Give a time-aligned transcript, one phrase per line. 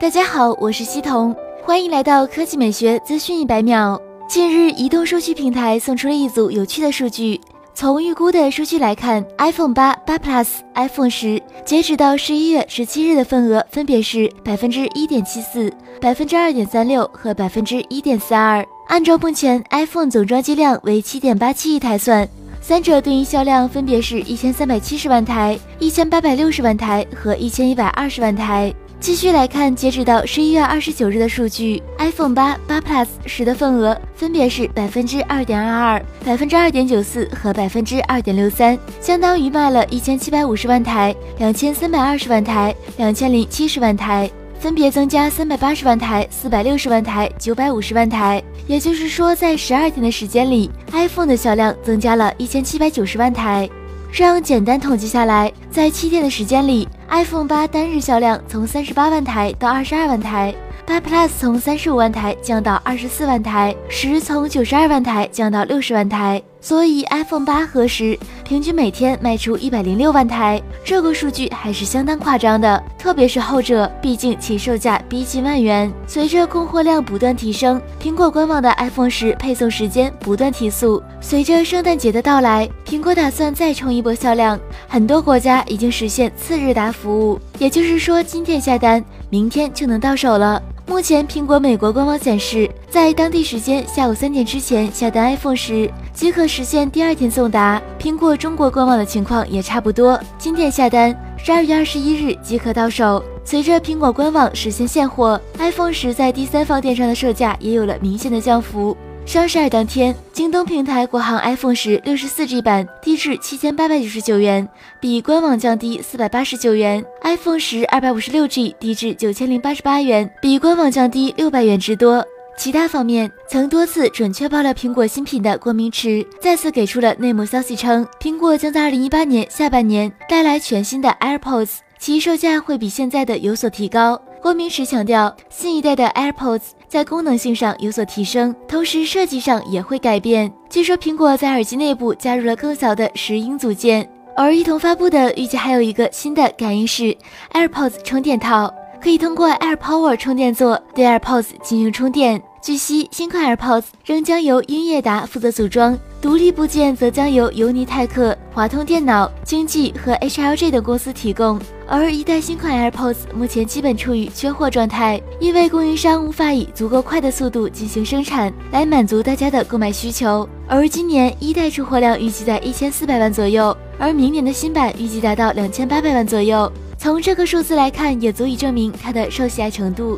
[0.00, 4.00] 大家好，我是西彤，欢迎来到科技美学资讯一百秒。
[4.26, 7.38] 近日，移动数据平台送出了一组有趣的数据。
[7.74, 18.66] 从预估的数据来看，iPhone 八、八 Plus、iPhone 十截止到十一月十七日的份额分别是百分之一点七四、百分之二点三六和百分之一点四二。
[18.88, 22.26] 按照目前 iPhone 总装机量为七点八七亿台算，
[22.62, 28.74] 三者对应销量分别是一千三百七十万台、一千八百六十万台和一千一百二十万台。
[29.00, 48.42] 继续来看，截止到十一月二十九日的数据，iPhone 八、八 Plus 十的份额分别是百分之二点二二、百分之二点九四和百分之二点六三，相当于卖了一千七百五十万台、两千三百二十万台、两千零七十万台，分别增加三百八十万台、四百六十万台、九百五十万台。
[48.66, 53.66] 也就是说，在十二天的时间里，iPhone 的销量增加了一千七百九十万台。
[54.12, 60.54] 这样简单统计下来，在七天的时间里，iPhone 八单日销量从三十八万台到二十二万台，
[60.86, 66.42] 八 Plus 从三十五万台降到二十四万台，十从九十二万台降到六十万台。
[66.60, 72.82] 所以 iPhone 八和十平均每天卖出一百零六万台，这个数据还是相当夸张的。
[72.98, 75.90] 特别是后者，毕竟其售价逼近万元。
[76.06, 81.02] 随着供货量不断提升，苹果官网的 iPhone 十配送时间不断提速。
[81.20, 90.62] 随着圣诞节的到来，苹果打算再冲一波销量，很多国家已经实现次日达服务，也就是说今天下单，明天就能到手了。
[90.90, 97.80] 目前，苹果美国官网显示，在当地时间下午三点之前下单 iPhone 十，即可实现第二天送达。
[97.96, 103.22] 苹果中国官网的情况也差不多，今天下单，十二月二十一日即可到手。
[103.44, 108.96] 随着苹果官网实现现货，iPhone 十在第三方电商的售价也有了明显的降幅。
[109.30, 122.26] 双十二当天，京东平台国行 iPhone 十六十四 G 版低至七千八百九十九元，比官网降低四百八十九元；iPhone 十二百五十六 G 低至九千零八十八元，比官网降低六百元之多。
[122.58, 134.20] 其他方面，曾多次准确爆料苹果新品的郭明池再次给出了内幕消息，称苹果将在二零一八年下半年带来全新的 AirPods，其售价会比现在的有所提高。
[134.42, 140.50] 郭明池强调，新一代的 AirPods 在功能性上有所提升，同时设计上也会改变。
[140.70, 147.14] 据说苹果在耳机内部加入了更小的石英组件，而一同发布的预计还有一个新的感应式
[147.52, 152.42] AirPods 充电套，可以通过 AirPower 充电座对 AirPods 进行充电。
[152.62, 161.60] 据悉，新款 AirPods 仍将由英业达负责组装，独立部件则将由尤尼泰克、华通电脑、经济和 HLG 等公司提供。
[161.92, 170.48] 而一代新款 AirPods 目前基本处于缺货状态，因为供应商无法以足够快的速度进行生产，来满足大家的购买需求。
[170.68, 176.70] 而今年一代出货量预计在一千四百万左右，而明年的新版预计达到两千八百万左右。
[176.96, 180.16] 从这个数字来看，也足以证明它的受喜爱程度。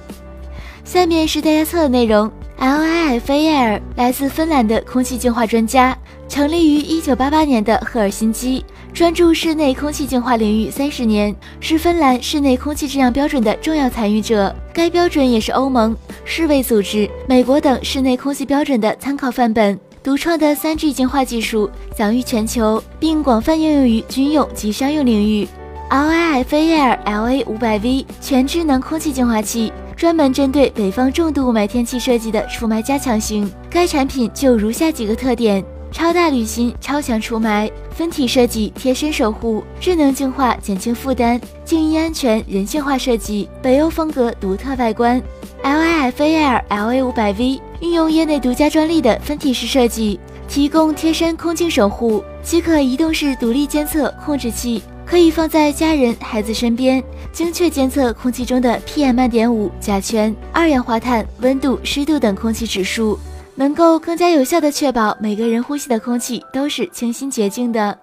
[0.84, 2.30] 下面是大家测的内容。
[2.60, 5.96] LIFAir 来自芬兰的空气净化专家，
[6.28, 14.54] 成立于1988年的赫尔辛基，专注室内空气净化领域三十年，是芬兰室内空气质量标准的重要参与者。
[14.72, 19.78] 该标准也是欧盟、世卫组织、美国等室内空气标准的参考范本。
[20.02, 25.48] 独创的 3G 净化技术享誉全球，并广泛应用于军用及商用领域。
[25.88, 29.72] LIFAir LA500V 全智能空气净化器。
[29.94, 45.22] 专门针对北方重度雾霾天气设计的除霾加强型，该产品就如下几个特点：超大滤芯，超强除霾，分体设计，贴身守护，智能净化，减轻负担，静音安全，人性化设计，北欧风格独特外观。
[45.62, 54.82] LIFAir LA500V 运用业内独家专利的分体式设计，提供贴身空气守护，即可移动式独立监测控制器。
[55.04, 57.02] 可以放在家人、孩子身边，
[57.32, 63.18] 精确监测空气中的 PM 二点五、甲醛、二氧化碳、温度、湿度等空气指数，
[63.54, 67.98] 能够更加有效的确保每个人呼吸的空气都是清新洁净的。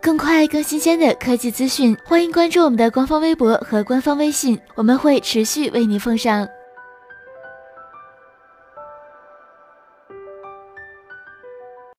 [0.00, 6.48] 更快、更新鲜的科技资讯，欢迎关注我们的官方微博和官方微信，我们会持续为您奉上。